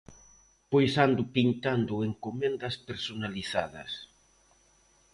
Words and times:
Pois 0.71 0.93
ando 1.05 1.23
pintando 1.35 2.05
encomendas 2.09 2.75
personalizadas. 2.87 3.91